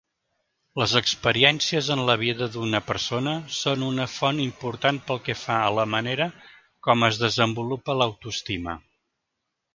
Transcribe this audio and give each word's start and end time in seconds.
Les 0.81 0.93
experiències 0.99 1.89
en 1.95 2.01
la 2.09 2.15
vida 2.21 2.47
d'una 2.55 2.81
persona 2.87 3.33
són 3.57 3.83
una 3.89 4.07
font 4.15 4.41
important 4.47 4.99
pel 5.11 5.21
que 5.29 5.37
fa 5.43 5.59
a 5.67 5.69
la 5.83 5.87
manera 5.97 6.29
com 6.89 7.09
es 7.11 7.23
desenvolupa 7.27 7.99
l'autoestima. 8.01 8.77